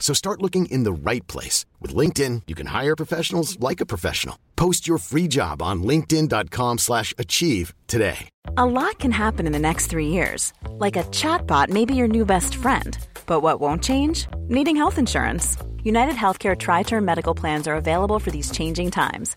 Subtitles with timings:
[0.00, 1.66] So start looking in the right place.
[1.78, 4.36] With LinkedIn, you can hire professionals like a professional.
[4.56, 8.28] Post your free job on linkedin.com slash achieve today.
[8.56, 10.52] A lot can happen in the next three years.
[10.70, 12.98] Like a chatbot may be your new best friend.
[13.26, 14.26] But what won't change?
[14.48, 15.56] Needing health insurance.
[15.84, 19.36] United Healthcare Tri Term Medical Plans are available for these changing times.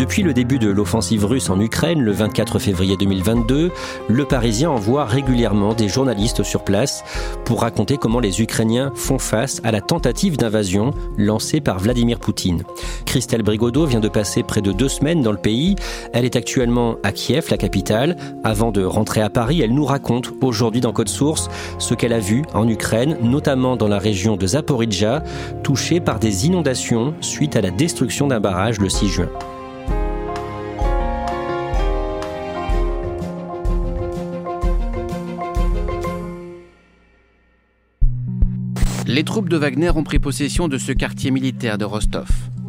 [0.00, 3.70] Depuis le début de l'offensive russe en Ukraine le 24 février 2022,
[4.08, 7.04] le Parisien envoie régulièrement des journalistes sur place
[7.44, 12.62] pour raconter comment les Ukrainiens font face à la tentative d'invasion lancée par Vladimir Poutine.
[13.04, 15.76] Christelle Brigodeau vient de passer près de deux semaines dans le pays.
[16.14, 18.16] Elle est actuellement à Kiev, la capitale.
[18.42, 22.20] Avant de rentrer à Paris, elle nous raconte aujourd'hui dans Code Source ce qu'elle a
[22.20, 25.22] vu en Ukraine, notamment dans la région de Zaporizhia,
[25.62, 29.28] touchée par des inondations suite à la destruction d'un barrage le 6 juin.
[39.12, 42.28] Les troupes de Wagner ont pris possession de ce quartier militaire de Rostov.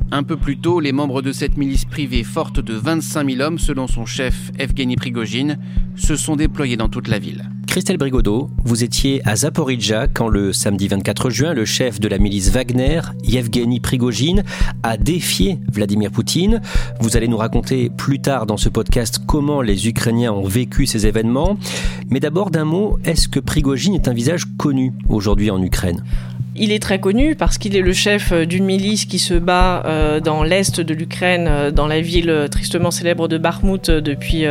[0.09, 3.59] Un peu plus tôt, les membres de cette milice privée forte de 25 000 hommes,
[3.59, 5.59] selon son chef Evgeny Prigogine,
[5.95, 7.47] se sont déployés dans toute la ville.
[7.71, 12.17] Christelle Brigodeau, vous étiez à Zaporizhia quand le samedi 24 juin, le chef de la
[12.17, 14.43] milice Wagner, Yevgeny Prigogine,
[14.83, 16.61] a défié Vladimir Poutine.
[16.99, 21.07] Vous allez nous raconter plus tard dans ce podcast comment les Ukrainiens ont vécu ces
[21.07, 21.57] événements.
[22.09, 26.03] Mais d'abord d'un mot, est-ce que Prigogine est un visage connu aujourd'hui en Ukraine?
[26.53, 29.83] Il est très connu parce qu'il est le chef euh, d'une milice qui se bat
[29.85, 34.43] euh, dans l'est de l'Ukraine, euh, dans la ville tristement célèbre de Bakhmut depuis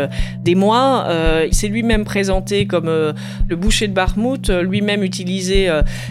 [0.42, 1.06] des mois.
[1.46, 5.68] Il s'est lui-même présenté comme le boucher de Bakhmut, lui-même utilisé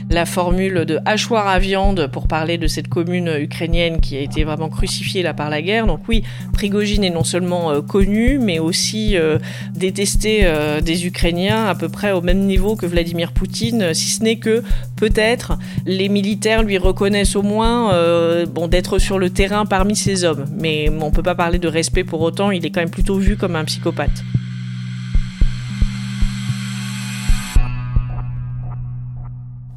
[0.10, 4.44] la formule de hachoir à viande pour parler de cette commune ukrainienne qui a été
[4.44, 5.88] vraiment crucifiée là par la guerre.
[5.88, 6.24] Donc oui,
[6.54, 9.16] Prigogine est non seulement connu, mais aussi
[9.76, 10.48] détesté
[10.84, 14.64] des Ukrainiens à peu près au même niveau que Vladimir Poutine, si ce n'est que
[14.96, 20.24] peut-être les militaires lui reconnaissent au moins euh, bon, d'être sur le terrain parmi ces
[20.24, 20.46] hommes.
[20.60, 23.18] Mais on ne peut pas parler de respect pour autant, il est quand même plutôt
[23.18, 24.24] vu comme un psychopathe.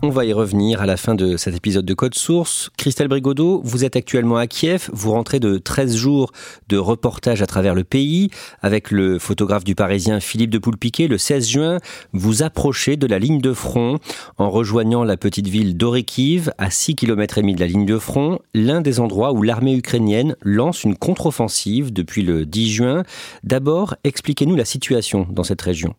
[0.05, 2.71] On va y revenir à la fin de cet épisode de Code Source.
[2.77, 4.91] Christelle Brigodeau, vous êtes actuellement à Kiev.
[4.93, 6.33] Vous rentrez de 13 jours
[6.69, 8.29] de reportage à travers le pays.
[8.63, 11.79] Avec le photographe du Parisien Philippe de Poulpiquet, le 16 juin,
[12.13, 14.01] vous approchez de la ligne de front
[14.39, 17.99] en rejoignant la petite ville d'Orekiv à 6 km et demi de la ligne de
[18.01, 23.03] front, l'un des endroits où l'armée ukrainienne lance une contre-offensive depuis le 10 juin.
[23.45, 25.95] D'abord, expliquez-nous la situation dans cette région.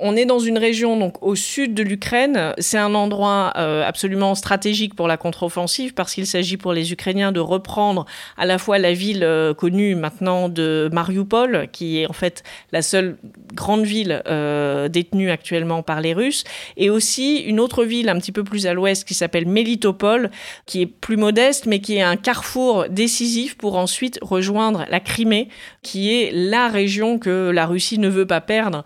[0.00, 2.52] On est dans une région donc au sud de l'Ukraine.
[2.58, 7.32] C'est un endroit euh, absolument stratégique pour la contre-offensive parce qu'il s'agit pour les Ukrainiens
[7.32, 8.04] de reprendre
[8.36, 12.82] à la fois la ville euh, connue maintenant de Mariupol, qui est en fait la
[12.82, 13.16] seule
[13.54, 16.44] grande ville euh, détenue actuellement par les Russes,
[16.76, 20.30] et aussi une autre ville un petit peu plus à l'ouest qui s'appelle Melitopol,
[20.66, 25.48] qui est plus modeste mais qui est un carrefour décisif pour ensuite rejoindre la Crimée,
[25.82, 28.84] qui est la région que la Russie ne veut pas perdre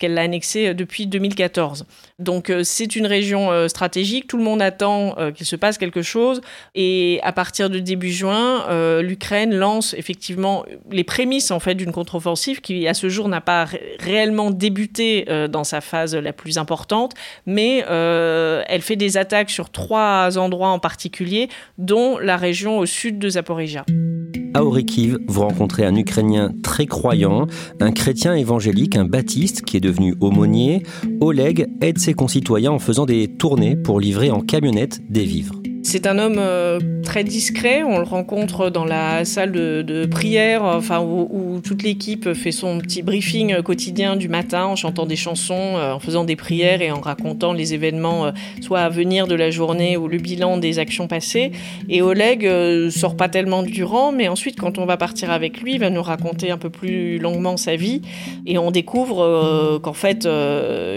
[0.00, 1.84] puisqu'elle l'a annexé euh, depuis 2014.
[2.18, 6.02] Donc euh, c'est une région euh, stratégique, tout le monde attend qu'il se passe quelque
[6.02, 6.40] chose
[6.74, 8.64] et à partir de début juin,
[9.00, 13.66] l'Ukraine lance effectivement les prémices en fait d'une contre-offensive qui à ce jour n'a pas
[13.98, 17.14] réellement débuté dans sa phase la plus importante,
[17.46, 21.48] mais elle fait des attaques sur trois endroits en particulier,
[21.78, 23.84] dont la région au sud de Zaporizhia.
[24.52, 27.46] À Orikiv, vous rencontrez un Ukrainien très croyant,
[27.78, 30.82] un chrétien évangélique, un baptiste qui est devenu aumônier.
[31.20, 35.60] Oleg aide ses concitoyens en faisant des tournées pour livrer en camionnette des vivres.
[35.90, 36.40] C'est un homme
[37.02, 37.82] très discret.
[37.82, 43.02] On le rencontre dans la salle de, prière, enfin où, toute l'équipe fait son petit
[43.02, 47.52] briefing quotidien du matin en chantant des chansons, en faisant des prières et en racontant
[47.52, 51.50] les événements, soit à venir de la journée ou le bilan des actions passées.
[51.88, 52.48] Et Oleg
[52.90, 55.90] sort pas tellement du rang, mais ensuite, quand on va partir avec lui, il va
[55.90, 58.02] nous raconter un peu plus longuement sa vie
[58.46, 60.24] et on découvre qu'en fait,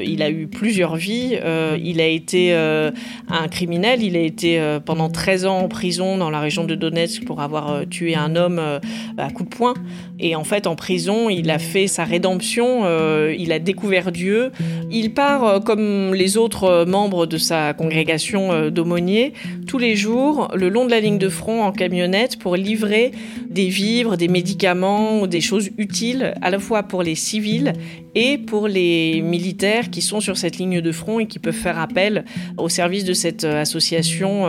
[0.06, 1.36] il a eu plusieurs vies.
[1.84, 6.39] il a été un criminel, il a été pendant 13 ans en prison dans la
[6.39, 8.80] région de Donetsk pour avoir euh, tué un homme euh,
[9.18, 9.74] à coup de poing.
[10.19, 14.51] Et en fait, en prison, il a fait sa rédemption, euh, il a découvert Dieu.
[14.91, 19.33] Il part, comme les autres membres de sa congrégation d'aumôniers,
[19.68, 23.12] tous les jours le long de la ligne de front en camionnette pour livrer
[23.50, 27.74] des vivres, des médicaments, des choses utiles à la fois pour les civils
[28.15, 31.80] et pour les militaires qui sont sur cette ligne de front et qui peuvent faire
[31.80, 32.25] appel
[32.57, 34.44] au service de cette association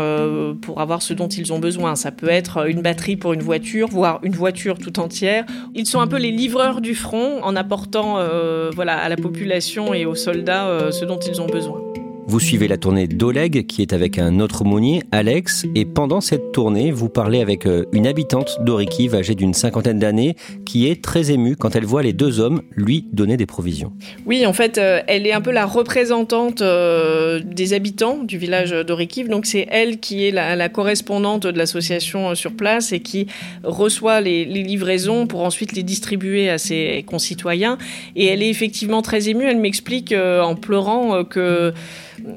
[0.60, 1.96] pour avoir ce dont ils ont besoin.
[1.96, 5.44] Ça peut être une batterie pour une voiture, voire une voiture tout entière.
[5.74, 9.94] Ils sont un peu les livreurs du front en apportant euh, voilà, à la population
[9.94, 11.80] et aux soldats euh, ce dont ils ont besoin.
[12.26, 16.52] Vous suivez la tournée d'Oleg qui est avec un autre aumônier, Alex, et pendant cette
[16.52, 20.34] tournée, vous parlez avec euh, une habitante d'Orikiv âgée d'une cinquantaine d'années
[20.64, 23.92] qui est très émue quand elle voit les deux hommes lui donner des provisions.
[24.24, 28.70] Oui, en fait, euh, elle est un peu la représentante euh, des habitants du village
[28.70, 33.26] d'Orikiv, donc c'est elle qui est la, correspondante de l'association sur place et qui
[33.62, 37.76] reçoit les, les livraisons pour ensuite les distribuer à ses concitoyens.
[38.16, 41.74] Et elle est effectivement très émue, elle m'explique en pleurant que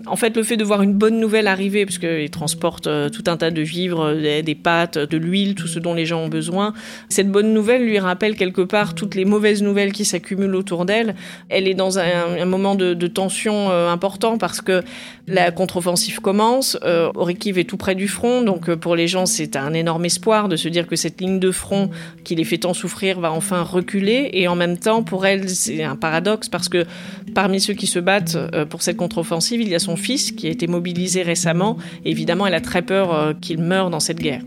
[0.06, 3.24] en fait, le fait de voir une bonne nouvelle arriver, parce qu'ils transportent euh, tout
[3.27, 6.74] un tas de vivres, des, pâtes, de l'huile, tout ce dont les gens ont besoin,
[7.09, 11.15] cette bonne nouvelle lui rappelle quelque part toutes les mauvaises nouvelles qui s'accumulent autour d'elle.
[11.50, 14.83] Elle est dans un, moment de, tension euh, important parce que
[15.27, 19.73] la contre-offensive commence, euh, est tout près du front, donc pour les gens c'est un
[19.73, 21.89] énorme espoir de se dire que cette ligne de front
[22.23, 25.83] qui les fait tant souffrir va enfin reculer, et en même temps pour elle c'est
[25.83, 26.85] un paradoxe parce que
[27.33, 28.38] parmi ceux qui se battent
[28.69, 31.78] pour cette contre-offensive, il y a son fils qui a été mobilisé récemment.
[32.06, 34.42] évidemment, elle a très peur euh, qu'il meure dans cette guerre.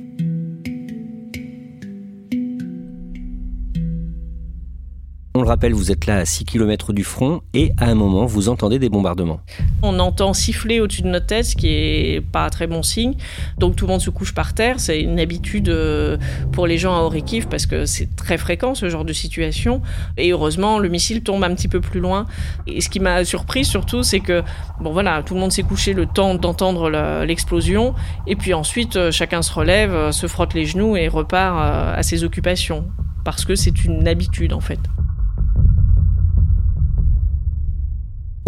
[5.41, 8.27] On le rappelle, vous êtes là à 6 km du front et à un moment,
[8.27, 9.41] vous entendez des bombardements.
[9.81, 13.15] On entend siffler au-dessus de notre tête, ce qui est pas un très bon signe.
[13.57, 14.79] Donc tout le monde se couche par terre.
[14.81, 16.19] C'est une habitude euh,
[16.53, 19.81] pour les gens à Orikiv parce que c'est très fréquent ce genre de situation.
[20.19, 22.27] Et heureusement, le missile tombe un petit peu plus loin.
[22.67, 24.43] Et ce qui m'a surpris surtout, c'est que
[24.83, 26.91] bon voilà, tout le monde s'est couché le temps d'entendre
[27.25, 27.95] l'explosion.
[28.27, 32.03] Et puis ensuite, euh, chacun se relève, euh, se frotte les genoux et repart à
[32.03, 32.85] ses occupations.
[33.25, 34.81] Parce que c'est une habitude en fait.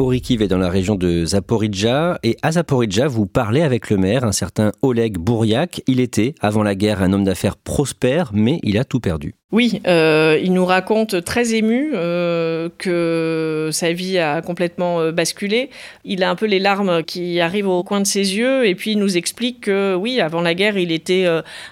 [0.03, 4.25] Orikiv est dans la région de Zaporizhia et à Zaporizhia, vous parlez avec le maire,
[4.25, 5.81] un certain Oleg Bouriak.
[5.87, 9.37] Il était, avant la guerre, un homme d'affaires prospère, mais il a tout perdu.
[9.53, 15.69] Oui, euh, il nous raconte très ému euh, que sa vie a complètement euh, basculé.
[16.07, 18.93] Il a un peu les larmes qui arrivent au coin de ses yeux et puis
[18.93, 21.27] il nous explique que oui, avant la guerre, il était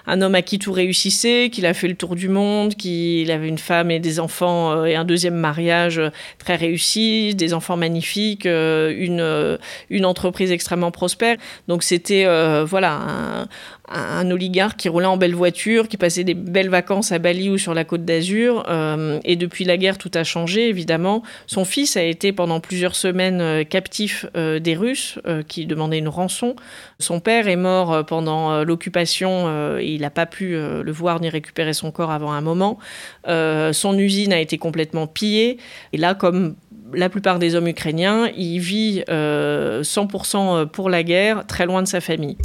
[0.05, 3.47] un homme à qui tout réussissait, qu'il a fait le tour du monde, qu'il avait
[3.47, 5.99] une femme et des enfants et un deuxième mariage
[6.37, 9.57] très réussi, des enfants magnifiques, une,
[9.89, 11.37] une entreprise extrêmement prospère.
[11.67, 12.25] Donc c'était
[12.63, 13.47] voilà un,
[13.93, 17.57] un oligarque qui roulait en belle voiture, qui passait des belles vacances à Bali ou
[17.57, 18.63] sur la côte d'Azur.
[18.69, 21.23] Euh, et depuis la guerre, tout a changé, évidemment.
[21.47, 26.07] Son fils a été pendant plusieurs semaines euh, captif euh, des Russes qui demandaient une
[26.07, 26.55] rançon.
[26.99, 31.73] Son père est mort pendant l'occupation et il n'a pas pu le voir ni récupérer
[31.73, 32.79] son corps avant un moment.
[33.25, 35.57] son usine a été complètement pillée.
[35.93, 36.55] Et là, comme
[36.93, 42.01] la plupart des hommes ukrainiens, il vit 100% pour la guerre, très loin de sa
[42.01, 42.37] famille.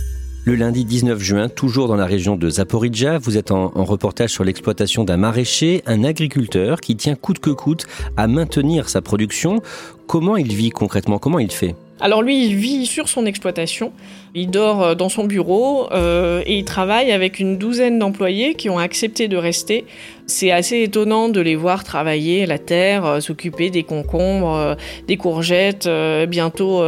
[0.48, 4.44] Le lundi 19 juin, toujours dans la région de Zaporizhia, vous êtes en, reportage sur
[4.44, 7.84] l'exploitation d'un maraîcher, un agriculteur qui tient coûte que coûte
[8.16, 9.60] à maintenir sa production.
[10.06, 11.18] Comment il vit concrètement?
[11.18, 11.74] Comment il fait?
[11.98, 13.90] Alors lui, il vit sur son exploitation,
[14.36, 18.70] il dort euh, dans son bureau euh, et il travaille avec une douzaine d'employés qui
[18.70, 19.84] ont accepté de rester
[20.26, 24.74] c'est assez étonnant de les voir travailler la terre, euh, s'occuper des concombres, euh,
[25.06, 26.82] des courgettes, euh, bientôt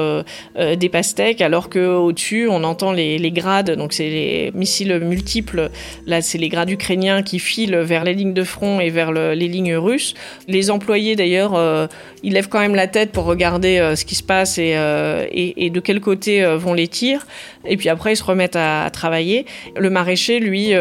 [0.58, 5.70] des pastèques, alors que au-dessus on entend les, grades, donc c'est les missiles multiples.
[6.06, 9.48] Là, c'est les grades ukrainiens qui filent vers les lignes de front et vers les
[9.48, 10.14] lignes russes.
[10.48, 11.88] Les employés d'ailleurs,
[12.22, 14.74] ils lèvent quand même la tête pour regarder ce qui se passe et,
[15.32, 17.26] et, de quel côté vont les tirs.
[17.66, 19.46] Et puis après, ils se remettent à, à travailler.
[19.76, 20.72] Le maraîcher, lui.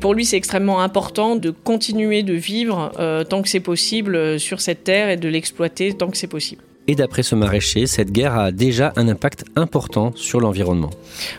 [0.00, 4.38] Pour lui, c'est extrêmement important de continuer de vivre euh, tant que c'est possible euh,
[4.38, 6.62] sur cette terre et de l'exploiter tant que c'est possible.
[6.88, 10.90] Et d'après ce maraîcher, cette guerre a déjà un impact important sur l'environnement.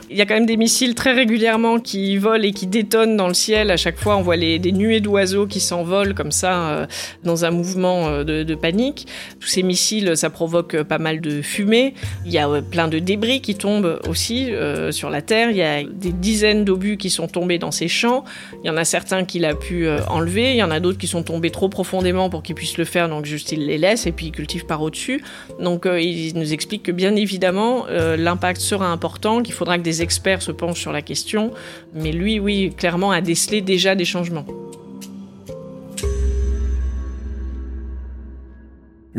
[0.09, 3.29] Il y a quand même des missiles très régulièrement qui volent et qui détonnent dans
[3.29, 3.71] le ciel.
[3.71, 6.85] À chaque fois, on voit des nuées d'oiseaux qui s'envolent comme ça euh,
[7.23, 9.07] dans un mouvement euh, de, panique.
[9.39, 11.93] Tous ces missiles, ça provoque pas mal de fumée.
[12.25, 15.51] Il y a euh, plein de débris qui tombent aussi euh, sur la terre.
[15.51, 18.25] Il y a des dizaines d'obus qui sont tombés dans ces champs.
[18.63, 20.51] Il y en a certains qu'il a pu enlever.
[20.51, 23.07] Il y en a d'autres qui sont tombés trop profondément pour qu'il puisse le faire,
[23.07, 25.21] donc juste il les laisse et puis il cultive par au-dessus.
[25.59, 29.83] Donc euh, il nous explique que bien évidemment euh, l'impact sera important, qu'il faudra que
[29.83, 31.51] des experts se penchent sur la question,
[31.93, 34.45] mais lui, oui, clairement a décelé déjà des changements.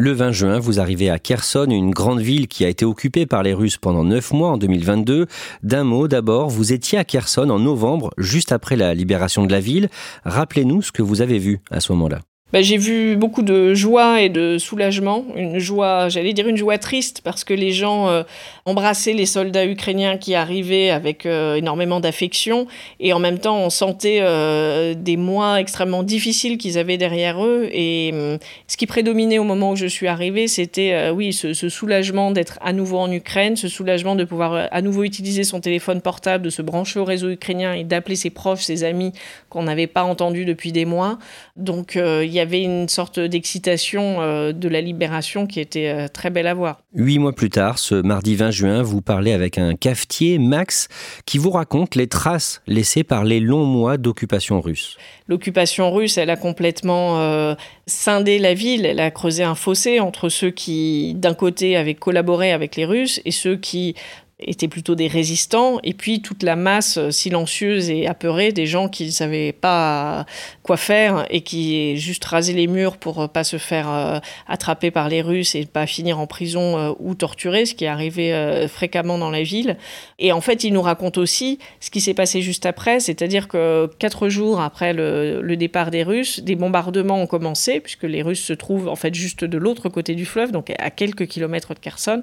[0.00, 3.42] Le 20 juin, vous arrivez à Kherson, une grande ville qui a été occupée par
[3.42, 5.26] les Russes pendant neuf mois en 2022.
[5.64, 9.58] D'un mot d'abord, vous étiez à Kherson en novembre, juste après la libération de la
[9.58, 9.88] ville.
[10.24, 12.20] Rappelez-nous ce que vous avez vu à ce moment-là.
[12.50, 16.78] Ben, j'ai vu beaucoup de joie et de soulagement, une joie, j'allais dire une joie
[16.78, 18.22] triste, parce que les gens euh,
[18.64, 22.66] embrassaient les soldats ukrainiens qui arrivaient avec euh, énormément d'affection,
[23.00, 27.68] et en même temps on sentait euh, des mois extrêmement difficiles qu'ils avaient derrière eux,
[27.70, 31.68] et hum, ce qui prédominait au moment où je suis arrivée, c'était oui ce, ce,
[31.68, 36.00] soulagement d'être à nouveau en Ukraine, ce soulagement de pouvoir à nouveau utiliser son téléphone
[36.00, 39.12] portable, de se brancher au réseau ukrainien et d'appeler ses proches, ses amis
[39.50, 41.18] qu'on n'avait pas entendus depuis des mois.
[41.56, 46.30] Donc il y avait une sorte d'excitation euh, de la libération qui était euh, très
[46.30, 46.80] belle à voir.
[46.94, 50.88] Huit mois plus tard, ce mardi 20 juin, vous parlez avec un cafetier, Max,
[51.26, 54.96] qui vous raconte les traces laissées par les longs mois d'occupation russe.
[55.26, 57.54] L'occupation russe, elle a complètement euh,
[57.86, 62.52] scindé la ville, elle a creusé un fossé entre ceux qui, d'un côté, avaient collaboré
[62.52, 63.94] avec les Russes et ceux qui
[64.40, 69.06] étaient plutôt des résistants, et puis toute la masse silencieuse et apeurée des gens qui
[69.06, 70.26] ne savaient pas
[70.62, 75.08] quoi faire et qui juste rasaient les murs pour pas se faire euh, attraper par
[75.08, 78.68] les Russes et pas finir en prison euh, ou torturés, ce qui est arrivé euh,
[78.68, 79.76] fréquemment dans la ville.
[80.18, 83.90] Et en fait, il nous raconte aussi ce qui s'est passé juste après, c'est-à-dire que
[83.98, 88.44] quatre jours après le, le, départ des Russes, des bombardements ont commencé, puisque les Russes
[88.44, 91.78] se trouvent en fait juste de l'autre côté du fleuve, donc à quelques kilomètres de
[91.78, 92.22] Kherson.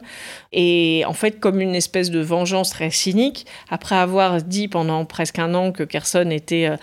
[0.54, 5.40] Et en fait, comme une espèce de vengeance très cynique, après avoir dit pendant presque
[5.40, 6.78] un an que Kherson était euh,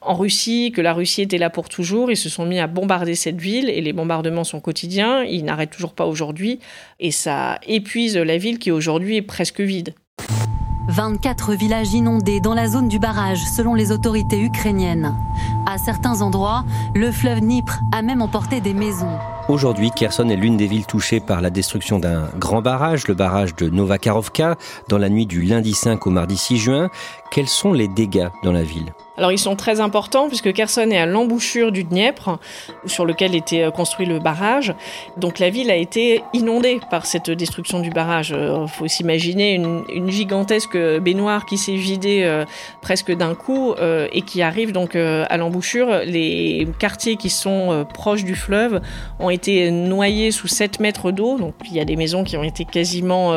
[0.00, 2.10] en Russie, que la Russie était là pour toujours.
[2.10, 5.22] Ils se sont mis à bombarder cette ville et les bombardements sont quotidiens.
[5.22, 6.60] Ils n'arrêtent toujours pas aujourd'hui
[7.00, 9.94] et ça épuise la ville qui aujourd'hui est presque vide.
[10.88, 15.14] 24 villages inondés dans la zone du barrage selon les autorités ukrainiennes.
[15.66, 16.64] À certains endroits,
[16.94, 19.16] le fleuve Dnipr a même emporté des maisons.
[19.48, 23.56] Aujourd'hui, Kherson est l'une des villes touchées par la destruction d'un grand barrage, le barrage
[23.56, 24.56] de Novakarovka,
[24.88, 26.90] dans la nuit du lundi 5 au mardi 6 juin.
[27.32, 28.94] Quels sont les dégâts dans la ville?
[29.18, 32.38] Alors ils sont très importants puisque Kherson est à l'embouchure du Dniepr
[32.86, 34.74] sur lequel était euh, construit le barrage.
[35.18, 38.30] Donc la ville a été inondée par cette destruction du barrage.
[38.30, 42.44] Il euh, faut s'imaginer une, gigantesque baignoire qui s'est vidée euh,
[42.80, 43.74] presque d'un coup
[44.12, 46.00] et qui arrive donc à l'embouchure.
[46.04, 48.80] Les quartiers qui sont proches du fleuve
[49.18, 51.38] ont été noyés sous 7 mètres d'eau.
[51.38, 53.32] Donc il y a des maisons qui ont été quasiment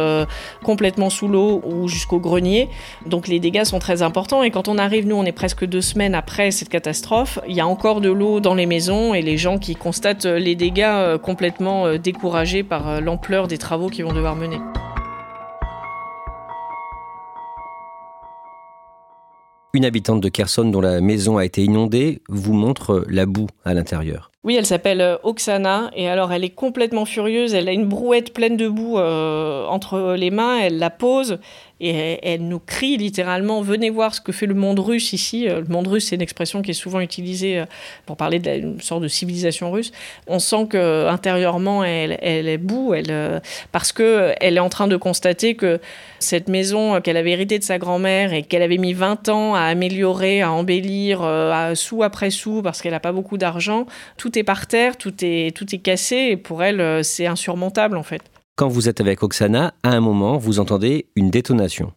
[0.64, 2.70] complètement sous l'eau ou jusqu'au grenier.
[3.06, 5.82] Donc les dégâts sont très importants et quand on arrive, nous on est presque deux
[5.82, 9.38] semaines après cette catastrophe, il y a encore de l'eau dans les maisons et les
[9.38, 14.06] gens qui constatent les dégâts euh, complètement euh, découragés par euh, l'ampleur des travaux qu'ils
[14.06, 14.58] vont devoir mener.
[19.76, 23.74] Une habitante de Kherson dont la maison a été inondée vous montre la boue à
[23.74, 24.32] l'intérieur.
[24.46, 27.56] Oui, elle s'appelle Oksana et alors elle est complètement furieuse.
[27.56, 30.60] Elle a une brouette pleine de boue euh, entre les mains.
[30.60, 31.40] Elle la pose
[31.82, 35.48] et elle, nous crie littéralement Venez voir ce que fait le monde russe ici.
[35.48, 37.64] Le monde russe, c'est une expression qui est souvent utilisée
[38.06, 39.92] pour parler d'une sorte de civilisation russe.
[40.28, 43.42] On sent que intérieurement, elle, elle est boue elle,
[43.72, 45.80] parce que elle est en train de constater que
[46.20, 49.62] cette maison qu'elle avait héritée de sa grand-mère et qu'elle avait mis 20 ans à
[49.62, 53.86] améliorer, à embellir, à sou après sou parce qu'elle n'a pas beaucoup d'argent,
[54.18, 58.04] tout est par terre, tout est, tout est cassé, et pour elle, c'est insurmontable en
[58.04, 58.22] fait.
[58.58, 61.92] Quand vous êtes avec Oksana, à un moment, vous entendez une détonation.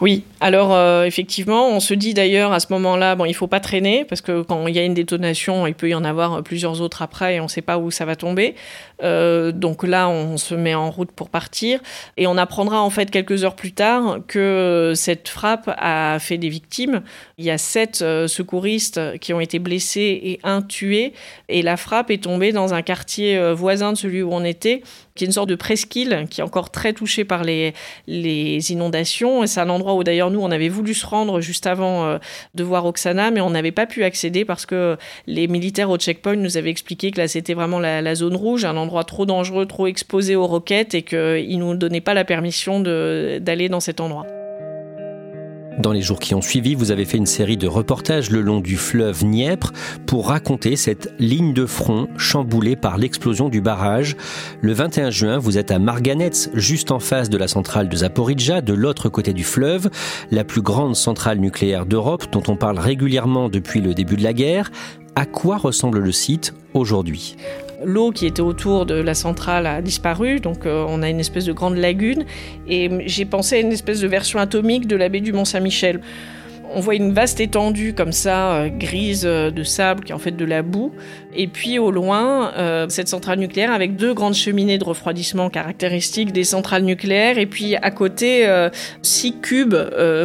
[0.00, 3.60] Oui, alors euh, effectivement, on se dit d'ailleurs à ce moment-là, bon, il faut pas
[3.60, 6.80] traîner parce que quand il y a une détonation, il peut y en avoir plusieurs
[6.80, 8.56] autres après et on ne sait pas où ça va tomber.
[9.02, 11.80] Euh, donc là, on se met en route pour partir
[12.16, 16.48] et on apprendra en fait quelques heures plus tard que cette frappe a fait des
[16.48, 17.02] victimes.
[17.38, 21.12] Il y a sept euh, secouristes qui ont été blessés et un tué
[21.48, 24.82] et la frappe est tombée dans un quartier voisin de celui où on était
[25.20, 27.74] qui est une sorte de presqu'île qui est encore très touchée par les,
[28.08, 29.44] inondations.
[29.44, 32.18] Et c'est un endroit où d'ailleurs nous, on avait voulu se rendre juste avant euh,
[32.54, 36.36] de voir Oksana, mais on n'avait pas pu accéder parce que les militaires au checkpoint
[36.36, 39.66] nous avaient expliqué que là, c'était vraiment la, la, zone rouge, un endroit trop dangereux,
[39.66, 44.00] trop exposé aux roquettes et qu'ils ne nous donnaient pas la permission d'aller dans cet
[44.00, 44.26] endroit.
[45.80, 48.60] Dans les jours qui ont suivi, vous avez fait une série de reportages le long
[48.60, 49.72] du fleuve Dniepr
[50.04, 54.14] pour raconter cette ligne de front chamboulée par l'explosion du barrage.
[54.60, 58.60] Le 21 juin, vous êtes à Marganets, juste en face de la centrale de Zaporizhzhia,
[58.60, 59.88] de l'autre côté du fleuve,
[60.30, 64.34] la plus grande centrale nucléaire d'Europe dont on parle régulièrement depuis le début de la
[64.34, 64.70] guerre.
[65.14, 67.36] À quoi ressemble le site aujourd'hui?
[67.84, 71.44] L'eau qui était autour de la centrale a disparu, donc euh, on a une espèce
[71.44, 72.24] de grande lagune.
[72.68, 76.00] Et j'ai pensé à une espèce de version atomique de la baie du Mont-Saint-Michel.
[76.72, 80.20] On voit une vaste étendue comme ça, euh, grise euh, de sable, qui est en
[80.20, 80.92] fait de la boue.
[81.34, 82.52] Et puis au loin,
[82.88, 87.38] cette centrale nucléaire avec deux grandes cheminées de refroidissement caractéristiques des centrales nucléaires.
[87.38, 88.48] Et puis à côté,
[89.02, 89.76] six cubes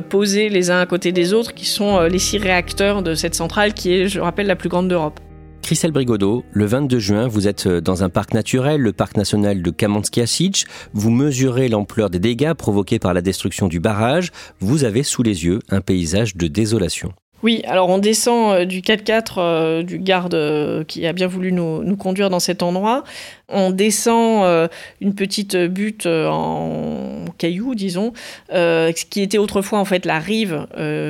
[0.10, 3.76] posés les uns à côté des autres, qui sont les six réacteurs de cette centrale,
[3.76, 5.20] qui est, je rappelle, la plus grande d'Europe.
[5.66, 9.64] Christelle Brigodeau, le 22 juin, vous êtes euh, dans un parc naturel, le parc national
[9.64, 14.32] de Kamenski Vous mesurez l'ampleur des dégâts provoqués par la destruction du barrage.
[14.60, 17.14] Vous avez sous les yeux un paysage de désolation.
[17.42, 21.98] Oui, alors on descend euh, du 4x4 euh, du garde qui a bien voulu nous,
[21.98, 23.04] conduire dans cet endroit.
[23.50, 24.70] On descend
[25.02, 28.14] une petite butte en cailloux, disons,
[28.50, 30.68] ce qui était autrefois en fait la rive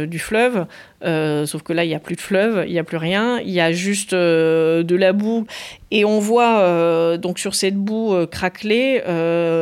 [0.07, 0.65] du fleuve.
[1.05, 3.39] Euh, sauf que là, il n'y a plus de fleuve, il n'y a plus rien,
[3.39, 5.45] il y a juste euh, de la boue.
[5.91, 9.01] Et on voit euh, donc sur cette boue craquelée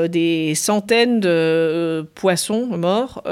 [0.09, 3.23] des centaines de poissons morts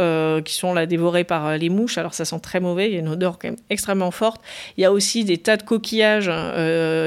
[0.44, 1.98] qui sont là dévorés par les mouches.
[1.98, 4.42] Alors ça sent très mauvais, il y a une odeur extrêmement forte.
[4.78, 6.30] Il y a aussi des tas de coquillages,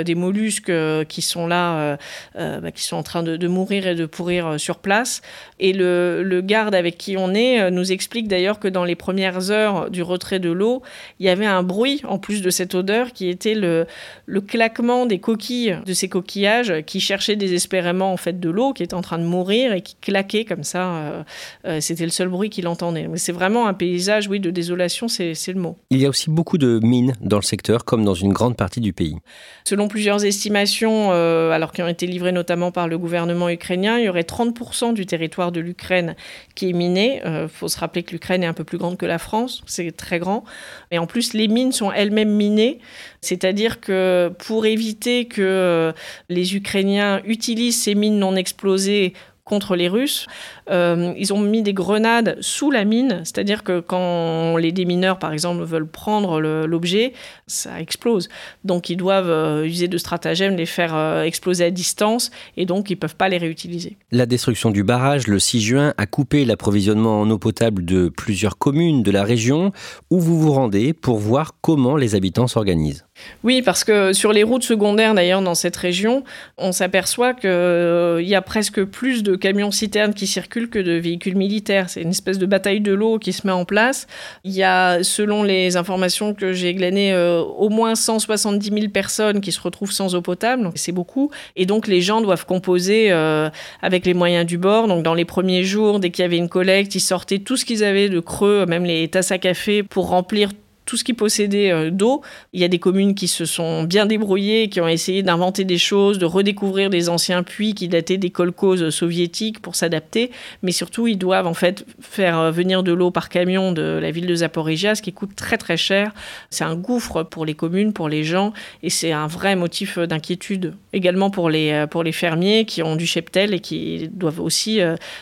[0.04, 0.72] des mollusques
[1.08, 1.98] qui sont là,
[2.34, 5.22] bah, qui sont en train de, mourir et de pourrir sur place.
[5.60, 9.50] Et le, le garde avec qui on est nous explique d'ailleurs que dans les premières
[9.50, 10.82] heures du retrait de l'eau,
[11.20, 13.86] il y avait un bruit, en plus de cette odeur, qui était le,
[14.26, 18.82] le claquement des coquilles, de ces coquillages, qui cherchaient désespérément en fait de l'eau, qui
[18.82, 20.94] était en train de mourir et qui claquaient comme ça.
[20.94, 21.22] Euh,
[21.66, 23.08] euh, c'était le seul bruit qu'il entendait.
[23.16, 25.76] C'est vraiment un paysage, oui, de désolation, c'est le mot.
[25.90, 28.80] Il y a aussi beaucoup de mines dans le secteur, comme dans une grande partie
[28.80, 29.16] du pays.
[29.64, 34.04] Selon plusieurs estimations, euh, alors qui ont été livrées notamment par le gouvernement ukrainien, il
[34.04, 36.16] y aurait 30% du territoire de l'Ukraine
[36.54, 37.20] qui est miné.
[37.24, 39.94] Il faut se rappeler que l'Ukraine est un peu plus grande que la France, c'est
[39.96, 40.44] très grand.
[40.90, 42.78] Et en plus, les mines sont elles-mêmes minées,
[43.20, 45.92] c'est-à-dire que pour éviter que euh,
[46.28, 50.26] les Ukrainiens utilisent ces mines non explosées contre les Russes.
[50.70, 55.32] Euh, ils ont mis des grenades sous la mine, c'est-à-dire que quand les démineurs, par
[55.32, 57.12] exemple, veulent prendre l'objet,
[57.46, 58.28] ça explose.
[58.64, 62.88] Donc ils doivent euh, user de stratagèmes, les faire euh, exploser à distance, et donc
[62.88, 63.96] ils ne peuvent pas les réutiliser.
[64.10, 68.56] La destruction du barrage le 6 juin a coupé l'approvisionnement en eau potable de plusieurs
[68.56, 69.72] communes de la région,
[70.10, 73.04] où vous vous rendez pour voir comment les habitants s'organisent?
[73.42, 76.24] Oui, parce que sur les routes secondaires, d'ailleurs, dans cette région,
[76.58, 81.36] on s'aperçoit qu'il euh, y a presque plus de camions-citernes qui circulent que de véhicules
[81.36, 81.90] militaires.
[81.90, 84.06] C'est une espèce de bataille de l'eau qui se met en place.
[84.44, 89.40] Il y a, selon les informations que j'ai glanées, euh, au moins 170 000 personnes
[89.40, 90.70] qui se retrouvent sans eau potable.
[90.74, 91.30] C'est beaucoup.
[91.54, 93.48] Et donc, les gens doivent composer euh,
[93.82, 94.88] avec les moyens du bord.
[94.88, 97.64] Donc, dans les premiers jours, dès qu'il y avait une collecte, ils sortaient tout ce
[97.64, 100.50] qu'ils avaient de creux, même les tasses à café, pour remplir
[100.86, 102.22] tout ce qui possédait euh, d'eau.
[102.52, 105.78] Il y a des communes qui se sont bien débrouillées, qui ont essayé d'inventer des
[105.78, 110.30] choses, de redécouvrir des anciens puits qui dataient des kolkhozes soviétiques pour s'adapter.
[110.62, 114.10] Mais surtout, ils doivent en fait faire euh, venir de l'eau par camion de la
[114.10, 116.12] ville de Zaporizhia, ce qui coûte très très cher.
[116.50, 120.74] C'est un gouffre pour les communes, pour les gens, et c'est un vrai motif d'inquiétude.
[120.92, 124.80] Également pour les, euh, pour les fermiers qui ont du cheptel et qui doivent aussi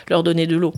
[0.09, 0.73] leur donner de l'eau.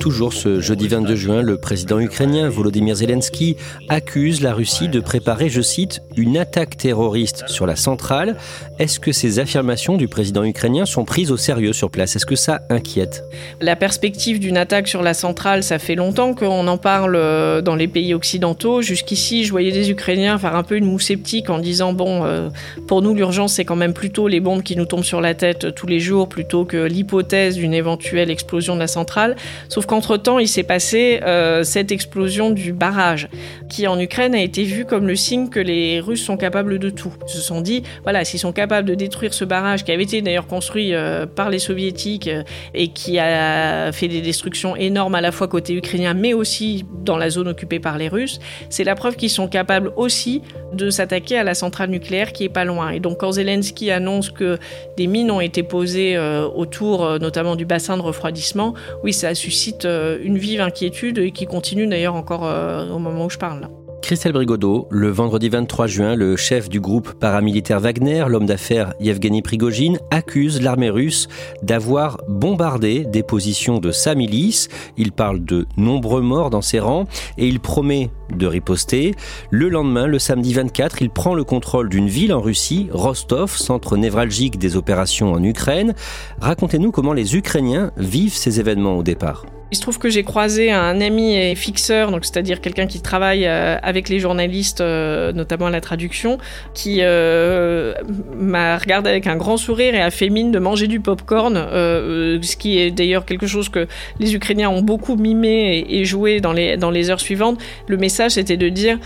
[0.00, 3.56] Toujours ce jeudi 22 juin, le président ukrainien Volodymyr Zelensky
[3.88, 8.36] accuse la Russie de préparer, je cite, une attaque terroriste sur la centrale.
[8.80, 12.16] Est-ce que ces affirmations du président ukrainien sont prises au sérieux sur place?
[12.16, 13.22] Est-ce que ça inquiète?
[13.60, 17.76] La perspective d'une attaque sur la centrale, ça fait longtemps qu'on en parle euh, dans
[17.76, 18.82] les pays occidentaux.
[18.82, 22.48] Jusqu'ici, je voyais des Ukrainiens faire un peu une moue sceptique en disant bon, euh,
[22.88, 25.75] pour nous l'urgence c'est quand même plutôt les bombes qui nous tombent sur la tête
[25.76, 29.36] tous les jours plutôt que l'hypothèse d'une éventuelle explosion de la centrale.
[29.68, 33.28] Sauf qu'entre-temps, il s'est passé euh, cette explosion du barrage,
[33.68, 36.90] qui en Ukraine a été vue comme le signe que les Russes sont capables de
[36.90, 37.12] tout.
[37.28, 40.22] Ils se sont dit, voilà, s'ils sont capables de détruire ce barrage qui avait été
[40.22, 42.42] d'ailleurs construit euh, par les soviétiques euh,
[42.74, 47.18] et qui a fait des destructions énormes à la fois côté ukrainien mais aussi dans
[47.18, 48.38] la zone occupée par les Russes,
[48.70, 52.48] c'est la preuve qu'ils sont capables aussi de s'attaquer à la centrale nucléaire qui est
[52.48, 52.90] pas loin.
[52.90, 54.58] Et donc quand Zelensky annonce que
[54.96, 59.34] des mines ont été posées euh, autour euh, notamment du bassin de refroidissement, oui, ça
[59.34, 63.68] suscite euh, une vive inquiétude et qui continue d'ailleurs encore au moment où je parle.
[64.06, 69.42] Christelle Brigodeau, le vendredi 23 juin, le chef du groupe paramilitaire Wagner, l'homme d'affaires Yevgeny
[69.42, 71.26] Prigogine, accuse l'armée russe
[71.64, 74.68] d'avoir bombardé des positions de sa milice.
[74.96, 79.12] Il parle de nombreux morts dans ses rangs et il promet de riposter.
[79.50, 83.96] Le lendemain, le samedi 24, il prend le contrôle d'une ville en Russie, Rostov, centre
[83.96, 85.96] névralgique des opérations en Ukraine.
[86.40, 89.46] Racontez-nous comment les Ukrainiens vivent ces événements au départ.
[89.72, 93.76] Il se trouve que j'ai croisé un ami fixeur, donc c'est-à-dire quelqu'un qui travaille euh,
[93.82, 96.38] avec les journalistes, euh, notamment à la traduction,
[96.72, 97.92] qui euh,
[98.36, 102.56] m'a regardé avec un grand sourire et a fait mine de manger du pop-corn, ce
[102.56, 103.88] qui est d'ailleurs quelque chose que
[104.20, 107.58] les Ukrainiens ont beaucoup mimé et, joué dans les, dans les heures suivantes.
[107.88, 108.98] Le message c'était de dire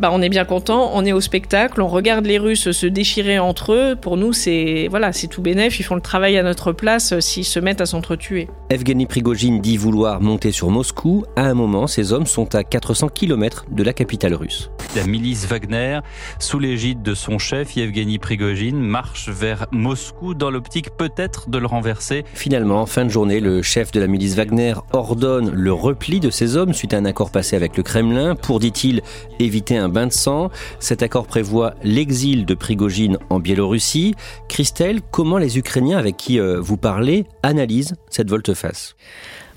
[0.00, 3.38] bah, on est bien content, on est au spectacle, on regarde les Russes se déchirer
[3.38, 3.96] entre eux.
[4.00, 5.78] Pour nous, c'est voilà, c'est tout bénef.
[5.78, 8.48] Ils font le travail à notre place euh, s'ils se mettent à s'entretuer.
[8.70, 11.26] Evgeny Prigogine dit vouloir monter sur Moscou.
[11.36, 14.70] À un moment, ces hommes sont à 400 km de la capitale russe.
[14.96, 16.00] La milice Wagner,
[16.38, 21.66] sous l'égide de son chef Yevgeny Prigogine, marche vers Moscou dans l'optique peut-être de le
[21.66, 22.24] renverser.
[22.32, 26.30] Finalement, en fin de journée, le chef de la milice Wagner ordonne le repli de
[26.30, 29.02] ces hommes suite à un accord passé avec le Kremlin pour, dit-il,
[29.38, 30.50] éviter un bain de sang.
[30.78, 34.14] Cet accord prévoit l'exil de Prigogine en Biélorussie.
[34.48, 38.96] Christelle, comment les Ukrainiens avec qui euh, vous parlez analysent cette volte-face?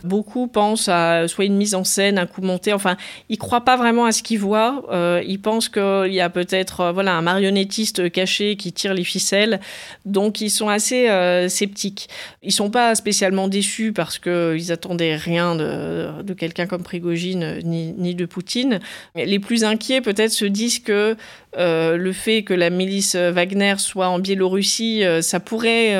[0.03, 2.73] Beaucoup pensent à soit une mise en scène, un coup monté.
[2.73, 2.97] Enfin,
[3.29, 4.83] ils croient pas vraiment à ce qu'ils voient.
[4.91, 9.05] Euh, ils pensent qu'il y a peut-être euh, voilà un marionnettiste caché qui tire les
[9.05, 9.61] ficelles.
[10.03, 12.09] Donc, ils sont assez euh, sceptiques.
[12.41, 17.93] Ils sont pas spécialement déçus parce qu'ils attendaient rien de, de quelqu'un comme Prigogine ni,
[17.97, 18.81] ni, de Poutine.
[19.15, 21.15] Les plus inquiets peut-être se disent que
[21.55, 25.95] le fait que la milice Wagner soit en Biélorussie, ça pourrait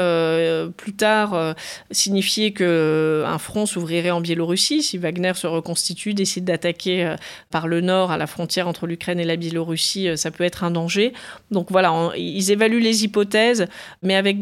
[0.76, 1.56] plus tard
[1.92, 7.16] signifier que un front s'ouvrirait en Biélorussie si Wagner se reconstitue, décide d'attaquer
[7.50, 10.72] par le nord à la frontière entre l'Ukraine et la Biélorussie, ça peut être un
[10.72, 11.14] danger.
[11.52, 13.68] Donc voilà, ils évaluent les hypothèses,
[14.02, 14.38] mais avec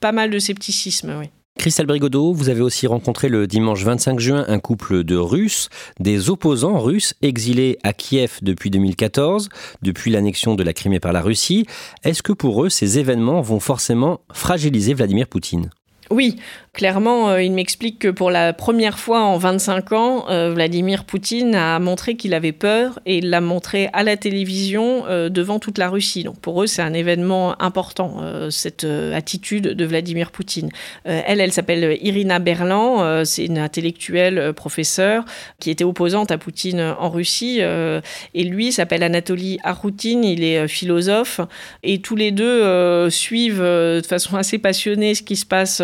[0.00, 1.26] pas mal de scepticisme, oui.
[1.58, 6.28] Christelle Brigodeau, vous avez aussi rencontré le dimanche 25 juin un couple de Russes, des
[6.28, 9.48] opposants russes exilés à Kiev depuis 2014,
[9.80, 11.66] depuis l'annexion de la Crimée par la Russie.
[12.04, 15.70] Est-ce que pour eux, ces événements vont forcément fragiliser Vladimir Poutine?
[16.10, 16.36] Oui,
[16.76, 21.54] clairement, euh, il m'explique que pour la première fois en 25 ans, euh, Vladimir Poutine
[21.54, 25.78] a montré qu'il avait peur et il l'a montré à la télévision euh, devant toute
[25.78, 26.22] la Russie.
[26.22, 30.68] Donc pour eux, c'est un événement important, cette attitude de Vladimir Poutine.
[31.04, 35.24] elle, elle s'appelle Irina Berlan, c'est une intellectuelle professeure
[35.58, 37.60] qui était opposante à Poutine en Russie.
[37.60, 41.40] et lui s'appelle Anatoly Aroutine, il est philosophe.
[41.82, 45.80] Et tous les deux suivent de façon assez passionnée ce qui se passe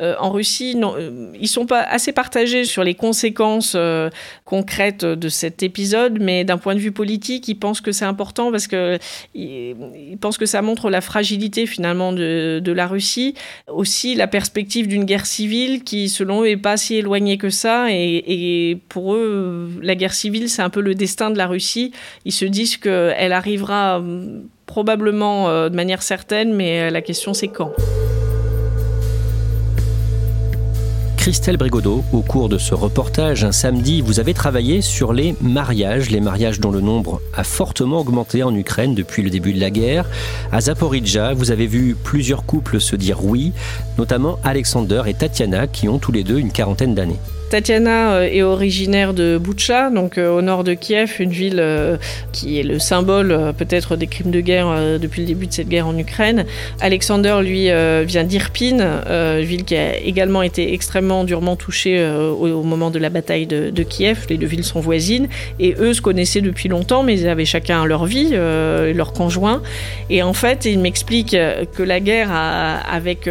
[0.00, 4.10] euh, en Russie, non, euh, ils sont pas assez partagés sur les conséquences euh,
[4.44, 8.50] concrètes de cet épisode, mais d'un point de vue politique, ils pensent que c'est important
[8.50, 8.98] parce que
[9.34, 9.74] ils,
[10.20, 13.34] pensent que ça montre la fragilité finalement de, la Russie,
[13.66, 17.90] aussi la perspective d'une guerre civile qui, selon eux, est pas si éloignée que ça,
[17.90, 21.92] et, et pour eux, la guerre civile, c'est un peu le destin de la Russie.
[22.26, 24.02] Ils se disent qu'elle arrivera
[24.66, 27.72] probablement de manière certaine, mais la question c'est quand.
[31.28, 36.08] Christelle Brigodeau, au cours de ce reportage, un samedi, vous avez travaillé sur les mariages,
[36.08, 39.68] les mariages dont le nombre a fortement augmenté en Ukraine depuis le début de la
[39.68, 40.06] guerre.
[40.52, 43.52] À Zaporizhia, vous avez vu plusieurs couples se dire oui,
[43.98, 47.20] notamment Alexander et Tatiana, qui ont tous les deux une quarantaine d'années.
[47.48, 51.96] Tatiana euh, est originaire de Boucha, donc euh, au nord de Kiev, une ville euh,
[52.32, 55.86] qui est le symbole peut-être des crimes de guerre depuis le début de cette guerre
[55.86, 56.44] en Ukraine.
[56.80, 57.70] Alexander, lui,
[58.04, 59.00] vient d'Irpin,
[59.40, 64.26] ville qui a également été extrêmement durement touchée au moment de la bataille de, Kiev.
[64.28, 67.84] Les deux villes sont voisines et eux se connaissaient depuis longtemps, mais ils avaient chacun
[67.86, 69.62] leur vie, leur conjoint.
[70.10, 73.28] Et en fait, il m'explique que la guerre avec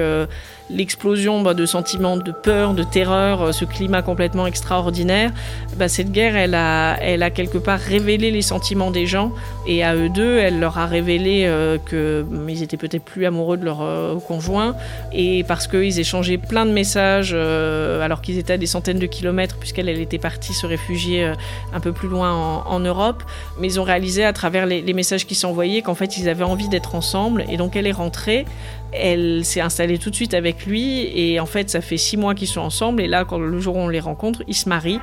[0.69, 5.31] l'explosion bah, de sentiments de peur, de terreur, ce climat complètement extraordinaire,
[5.77, 9.31] bah, cette guerre, elle a, quelque part révélé les sentiments des gens
[9.67, 13.65] et à eux deux, elle leur a révélé euh, qu'ils étaient peut-être plus amoureux de
[13.65, 14.75] leur euh, conjoint
[15.13, 19.05] et parce qu'ils échangeaient plein de messages euh, alors qu'ils étaient à des centaines de
[19.05, 21.31] kilomètres puisqu'elle elle était partie se réfugier
[21.73, 23.23] un peu plus loin en, Europe.
[23.59, 26.43] Mais ils ont réalisé à travers les, les messages qui s'envoyaient qu'en fait ils avaient
[26.43, 28.45] envie d'être ensemble et donc elle est rentrée.
[28.91, 32.35] Elle s'est installée tout de suite avec lui et en fait ça fait six mois
[32.35, 35.01] qu'ils sont ensemble et là quand le jour où on les rencontre, ils se marient.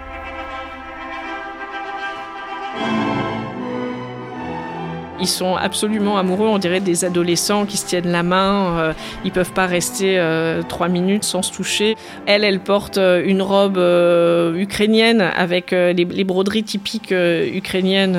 [5.25, 8.79] Ils sont absolument amoureux, on dirait des adolescents qui se tiennent la main.
[8.79, 8.93] Euh,
[9.25, 11.97] ils peuvent pas rester euh, trois minutes sans se toucher.
[12.27, 13.79] Elle, elle porte euh, une robe
[14.55, 18.19] ukrainienne avec les, broderies typiques ukrainiennes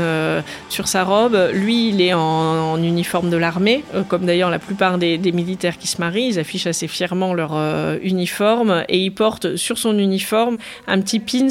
[0.69, 1.37] sur sa robe.
[1.53, 6.01] Lui, il est en, uniforme de l'armée, comme d'ailleurs la plupart des, militaires qui se
[6.01, 6.29] marient.
[6.29, 7.53] Ils affichent assez fièrement leur
[8.01, 11.49] uniforme et il porte sur son uniforme un petit pins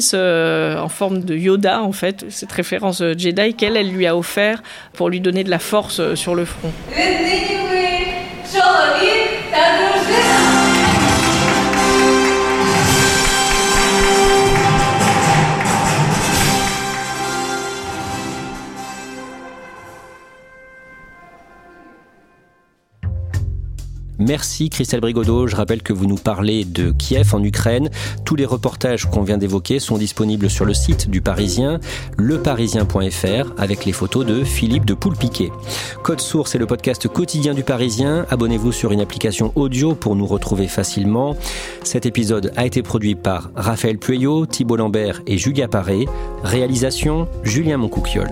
[0.81, 4.61] en forme de Yoda, en fait, cette référence Jedi qu'elle, elle lui a offert
[4.93, 6.73] pour lui donner de la force euh, sur le front.
[24.27, 25.45] Merci Christelle Brigodeau.
[25.45, 27.89] Je rappelle que vous nous parlez de Kiev en Ukraine.
[28.25, 31.79] Tous les reportages qu'on vient d'évoquer sont disponibles sur le site du Parisien,
[32.17, 35.51] leparisien.fr, avec les photos de Philippe de Poulpiquet.
[36.01, 38.25] Code Source est le podcast quotidien du Parisien.
[38.31, 41.35] Abonnez-vous sur une application audio pour nous retrouver facilement.
[41.83, 46.07] Cet épisode a été produit par Raphaël Pueyo, Thibault Lambert et Julia Paré.
[46.43, 48.31] Réalisation Julien Moncouquiole.